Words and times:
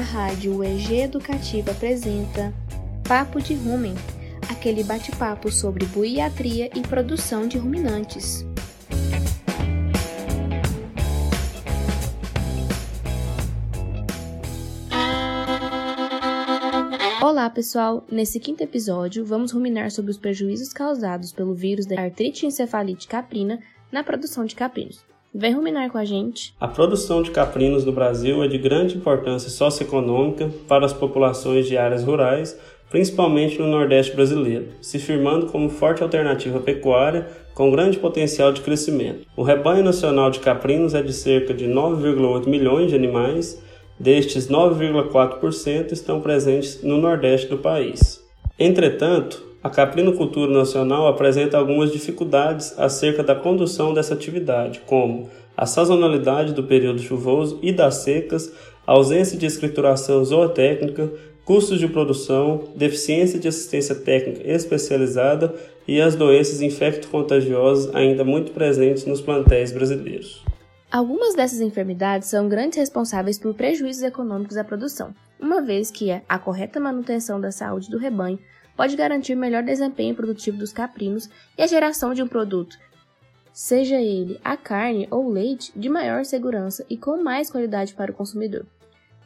rádio 0.00 0.56
UEG 0.56 1.00
Educativa 1.02 1.70
apresenta 1.70 2.52
Papo 3.06 3.40
de 3.40 3.54
Rumen, 3.54 3.94
aquele 4.50 4.84
bate-papo 4.84 5.50
sobre 5.50 5.84
buiatria 5.86 6.70
e 6.74 6.80
produção 6.82 7.46
de 7.46 7.58
ruminantes. 7.58 8.44
Olá 17.22 17.50
pessoal, 17.50 18.04
nesse 18.10 18.38
quinto 18.38 18.62
episódio 18.62 19.24
vamos 19.24 19.52
ruminar 19.52 19.90
sobre 19.90 20.10
os 20.10 20.18
prejuízos 20.18 20.72
causados 20.72 21.32
pelo 21.32 21.54
vírus 21.54 21.86
da 21.86 22.00
artrite 22.00 22.46
encefalite 22.46 23.08
caprina 23.08 23.58
na 23.90 24.04
produção 24.04 24.44
de 24.44 24.54
caprinos. 24.54 25.04
Vem 25.38 25.52
ruminar 25.52 25.90
com 25.90 25.98
a 25.98 26.04
gente. 26.04 26.54
A 26.58 26.66
produção 26.66 27.22
de 27.22 27.30
caprinos 27.30 27.84
no 27.84 27.92
Brasil 27.92 28.42
é 28.42 28.48
de 28.48 28.56
grande 28.56 28.96
importância 28.96 29.50
socioeconômica 29.50 30.50
para 30.66 30.86
as 30.86 30.94
populações 30.94 31.68
de 31.68 31.76
áreas 31.76 32.02
rurais, 32.02 32.58
principalmente 32.88 33.58
no 33.58 33.66
Nordeste 33.66 34.16
brasileiro, 34.16 34.68
se 34.80 34.98
firmando 34.98 35.48
como 35.48 35.68
forte 35.68 36.02
alternativa 36.02 36.58
pecuária 36.58 37.28
com 37.52 37.70
grande 37.70 37.98
potencial 37.98 38.50
de 38.50 38.62
crescimento. 38.62 39.26
O 39.36 39.42
rebanho 39.42 39.84
nacional 39.84 40.30
de 40.30 40.40
caprinos 40.40 40.94
é 40.94 41.02
de 41.02 41.12
cerca 41.12 41.52
de 41.52 41.66
9,8 41.66 42.48
milhões 42.48 42.88
de 42.88 42.96
animais, 42.96 43.62
destes 44.00 44.48
9,4% 44.48 45.92
estão 45.92 46.22
presentes 46.22 46.82
no 46.82 46.96
Nordeste 46.96 47.48
do 47.48 47.58
país. 47.58 48.24
Entretanto, 48.58 49.44
a 49.66 49.70
caprinocultura 49.70 50.52
nacional 50.52 51.08
apresenta 51.08 51.58
algumas 51.58 51.90
dificuldades 51.90 52.72
acerca 52.78 53.24
da 53.24 53.34
condução 53.34 53.92
dessa 53.92 54.14
atividade, 54.14 54.80
como 54.86 55.28
a 55.56 55.66
sazonalidade 55.66 56.52
do 56.52 56.62
período 56.62 57.00
chuvoso 57.00 57.58
e 57.60 57.72
das 57.72 57.96
secas, 57.96 58.52
ausência 58.86 59.36
de 59.36 59.44
escrituração 59.44 60.24
zootécnica, 60.24 61.10
custos 61.44 61.80
de 61.80 61.88
produção, 61.88 62.68
deficiência 62.76 63.40
de 63.40 63.48
assistência 63.48 63.96
técnica 63.96 64.48
especializada 64.48 65.52
e 65.88 66.00
as 66.00 66.14
doenças 66.14 66.62
infecto-contagiosas 66.62 67.92
ainda 67.92 68.22
muito 68.22 68.52
presentes 68.52 69.04
nos 69.04 69.20
plantéis 69.20 69.72
brasileiros. 69.72 70.44
Algumas 70.92 71.34
dessas 71.34 71.60
enfermidades 71.60 72.28
são 72.28 72.48
grandes 72.48 72.78
responsáveis 72.78 73.36
por 73.36 73.52
prejuízos 73.52 74.04
econômicos 74.04 74.56
à 74.56 74.62
produção, 74.62 75.12
uma 75.40 75.60
vez 75.60 75.90
que 75.90 76.12
a 76.12 76.38
correta 76.38 76.78
manutenção 76.78 77.40
da 77.40 77.50
saúde 77.50 77.90
do 77.90 77.98
rebanho 77.98 78.38
pode 78.76 78.94
garantir 78.96 79.34
melhor 79.34 79.62
desempenho 79.62 80.14
produtivo 80.14 80.58
dos 80.58 80.72
caprinos 80.72 81.28
e 81.56 81.62
a 81.62 81.66
geração 81.66 82.12
de 82.12 82.22
um 82.22 82.28
produto, 82.28 82.78
seja 83.56 83.98
ele 83.98 84.38
a 84.44 84.54
carne 84.54 85.08
ou 85.10 85.24
o 85.24 85.32
leite, 85.32 85.72
de 85.74 85.88
maior 85.88 86.26
segurança 86.26 86.84
e 86.90 86.96
com 86.96 87.22
mais 87.22 87.50
qualidade 87.50 87.94
para 87.94 88.12
o 88.12 88.14
consumidor. 88.14 88.66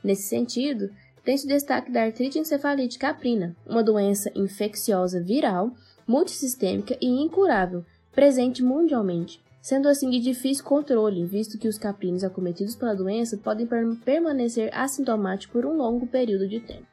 Nesse 0.04 0.22
sentido, 0.22 0.88
tem-se 1.24 1.48
destaque 1.48 1.90
da 1.90 2.04
artrite 2.04 2.38
encefalite 2.38 2.96
caprina, 2.96 3.56
uma 3.66 3.82
doença 3.82 4.30
infecciosa 4.36 5.20
viral, 5.20 5.72
multissistêmica 6.06 6.96
e 7.00 7.08
incurável, 7.08 7.84
presente 8.12 8.62
mundialmente, 8.62 9.42
sendo 9.60 9.88
assim 9.88 10.08
de 10.08 10.20
difícil 10.20 10.64
controle, 10.64 11.24
visto 11.26 11.58
que 11.58 11.68
os 11.68 11.76
caprinos 11.76 12.22
acometidos 12.22 12.76
pela 12.76 12.94
doença 12.94 13.36
podem 13.36 13.68
permanecer 14.04 14.70
assintomáticos 14.72 15.52
por 15.52 15.66
um 15.66 15.76
longo 15.76 16.06
período 16.06 16.48
de 16.48 16.60
tempo. 16.60 16.86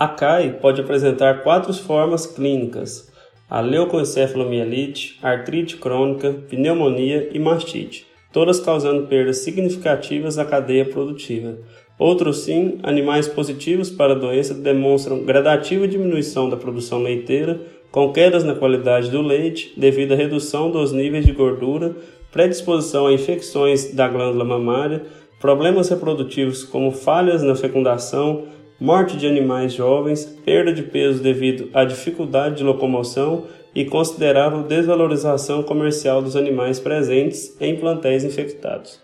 A 0.00 0.08
CAI 0.08 0.56
pode 0.62 0.80
apresentar 0.80 1.42
quatro 1.42 1.74
formas 1.74 2.24
clínicas: 2.24 3.12
a 3.50 3.60
leucoencefalomielite, 3.60 5.18
artrite 5.22 5.76
crônica, 5.76 6.32
pneumonia 6.48 7.28
e 7.34 7.38
mastite, 7.38 8.06
todas 8.32 8.58
causando 8.58 9.06
perdas 9.08 9.40
significativas 9.40 10.38
à 10.38 10.44
cadeia 10.46 10.86
produtiva. 10.86 11.58
Outros 11.98 12.44
sim, 12.44 12.78
animais 12.82 13.28
positivos 13.28 13.90
para 13.90 14.14
a 14.14 14.18
doença 14.18 14.54
demonstram 14.54 15.22
gradativa 15.22 15.86
diminuição 15.86 16.48
da 16.48 16.56
produção 16.56 17.02
leiteira, 17.02 17.60
com 17.90 18.10
quedas 18.10 18.42
na 18.42 18.54
qualidade 18.54 19.10
do 19.10 19.20
leite 19.20 19.74
devido 19.76 20.12
à 20.12 20.16
redução 20.16 20.70
dos 20.70 20.92
níveis 20.92 21.26
de 21.26 21.32
gordura, 21.32 21.94
predisposição 22.32 23.06
a 23.06 23.12
infecções 23.12 23.92
da 23.92 24.08
glândula 24.08 24.46
mamária, 24.46 25.02
problemas 25.38 25.90
reprodutivos 25.90 26.64
como 26.64 26.90
falhas 26.90 27.42
na 27.42 27.54
fecundação, 27.54 28.46
morte 28.80 29.18
de 29.18 29.26
animais 29.26 29.74
jovens, 29.74 30.24
perda 30.24 30.72
de 30.72 30.82
peso 30.82 31.22
devido 31.22 31.68
à 31.74 31.84
dificuldade 31.84 32.56
de 32.56 32.64
locomoção 32.64 33.46
e 33.74 33.84
considerável 33.84 34.62
desvalorização 34.62 35.62
comercial 35.62 36.22
dos 36.22 36.34
animais 36.34 36.80
presentes 36.80 37.54
em 37.60 37.78
plantéis 37.78 38.24
infectados. 38.24 38.98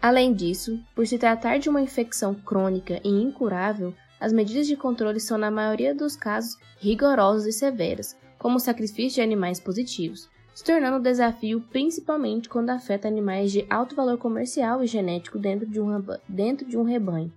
Além 0.00 0.34
disso, 0.34 0.80
por 0.96 1.06
se 1.06 1.16
tratar 1.16 1.58
de 1.58 1.68
uma 1.68 1.80
infecção 1.80 2.34
crônica 2.34 3.00
e 3.04 3.08
incurável, 3.08 3.94
as 4.20 4.32
medidas 4.32 4.66
de 4.66 4.76
controle 4.76 5.20
são, 5.20 5.38
na 5.38 5.50
maioria 5.50 5.94
dos 5.94 6.16
casos, 6.16 6.58
rigorosas 6.80 7.46
e 7.46 7.52
severas, 7.52 8.16
como 8.38 8.56
o 8.56 8.60
sacrifício 8.60 9.16
de 9.16 9.20
animais 9.20 9.60
positivos, 9.60 10.28
se 10.52 10.64
tornando 10.64 10.98
um 10.98 11.02
desafio 11.02 11.60
principalmente 11.70 12.48
quando 12.48 12.70
afeta 12.70 13.06
animais 13.06 13.52
de 13.52 13.64
alto 13.70 13.94
valor 13.94 14.18
comercial 14.18 14.82
e 14.82 14.86
genético 14.88 15.38
dentro 15.38 15.66
de 15.66 15.80
um, 15.80 16.04
dentro 16.28 16.66
de 16.68 16.76
um 16.76 16.82
rebanho. 16.82 17.32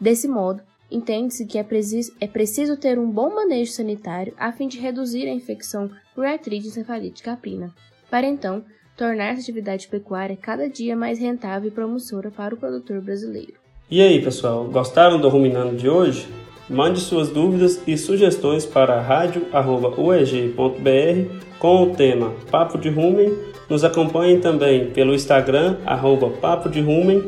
Desse 0.00 0.26
modo, 0.26 0.62
entende-se 0.92 1.46
que 1.46 1.58
é 1.58 1.62
preciso, 1.62 2.12
é 2.20 2.26
preciso 2.26 2.76
ter 2.76 2.98
um 2.98 3.10
bom 3.10 3.34
manejo 3.34 3.72
sanitário 3.72 4.34
a 4.38 4.52
fim 4.52 4.68
de 4.68 4.78
reduzir 4.78 5.26
a 5.26 5.32
infecção 5.32 5.90
por 6.14 6.24
artrite 6.24 6.68
encefalite 6.68 7.22
caprina, 7.22 7.72
para 8.10 8.26
então 8.26 8.62
tornar 8.96 9.32
essa 9.32 9.40
atividade 9.40 9.88
pecuária 9.88 10.36
cada 10.40 10.68
dia 10.68 10.94
mais 10.94 11.18
rentável 11.18 11.68
e 11.68 11.72
promissora 11.72 12.30
para 12.30 12.54
o 12.54 12.58
produtor 12.58 13.00
brasileiro. 13.00 13.54
E 13.90 14.00
aí, 14.00 14.22
pessoal, 14.22 14.64
gostaram 14.64 15.20
do 15.20 15.28
Ruminando 15.28 15.76
de 15.76 15.88
hoje? 15.88 16.26
Mande 16.68 17.00
suas 17.00 17.28
dúvidas 17.28 17.82
e 17.86 17.98
sugestões 17.98 18.64
para 18.64 19.00
radio.ueg.br 19.00 19.92
com 21.58 21.82
o 21.82 21.94
tema 21.94 22.32
Papo 22.50 22.78
de 22.78 22.88
Rumen. 22.88 23.36
Nos 23.68 23.84
acompanhem 23.84 24.40
também 24.40 24.90
pelo 24.90 25.14
Instagram, 25.14 25.76
arroba 25.84 26.30
Papo 26.30 26.68
de 26.68 26.80
Rumen. 26.80 27.22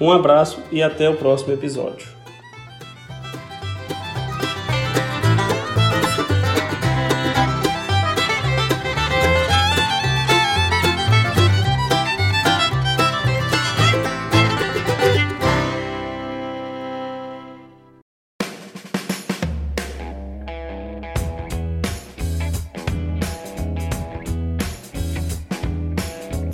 Um 0.00 0.10
abraço 0.10 0.60
e 0.70 0.82
até 0.82 1.08
o 1.08 1.16
próximo 1.16 1.54
episódio. 1.54 2.19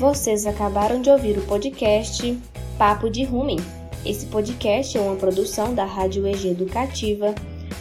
Vocês 0.06 0.46
acabaram 0.46 1.02
de 1.02 1.10
ouvir 1.10 1.36
o 1.36 1.42
podcast 1.46 2.38
Papo 2.78 3.10
de 3.10 3.24
Rumen. 3.24 3.58
Esse 4.04 4.24
podcast 4.26 4.96
é 4.96 5.00
uma 5.00 5.16
produção 5.16 5.74
da 5.74 5.84
Rádio 5.84 6.24
EG 6.28 6.50
Educativa, 6.50 7.34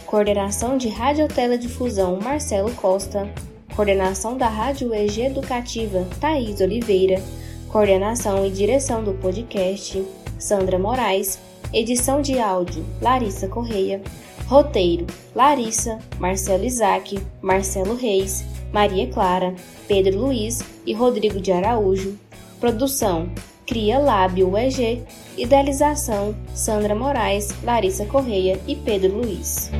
coordenação 0.06 0.76
de 0.76 0.88
Radioteledifusão 0.88 2.18
Marcelo 2.18 2.74
Costa, 2.74 3.32
coordenação 3.76 4.36
da 4.36 4.48
Rádio 4.48 4.92
EG 4.92 5.26
Educativa 5.26 6.04
Thaís 6.20 6.60
Oliveira, 6.60 7.22
coordenação 7.68 8.44
e 8.44 8.50
direção 8.50 9.04
do 9.04 9.14
podcast 9.14 10.04
Sandra 10.36 10.80
Moraes, 10.80 11.38
edição 11.72 12.20
de 12.20 12.40
áudio 12.40 12.84
Larissa 13.00 13.46
Correia, 13.46 14.02
roteiro 14.46 15.06
Larissa, 15.34 15.98
Marcelo 16.18 16.64
Isaac, 16.64 17.18
Marcelo 17.42 17.94
Reis, 17.94 18.44
Maria 18.72 19.06
Clara, 19.08 19.54
Pedro 19.86 20.18
Luiz 20.18 20.62
e 20.84 20.92
Rodrigo 20.92 21.40
de 21.40 21.52
Araújo. 21.52 22.18
Produção: 22.60 23.28
Cria 23.66 23.98
Lábio 23.98 24.50
UEG. 24.50 25.02
Idealização: 25.36 26.34
Sandra 26.54 26.94
Moraes, 26.94 27.54
Larissa 27.62 28.06
Correia 28.06 28.58
e 28.66 28.74
Pedro 28.74 29.18
Luiz. 29.18 29.70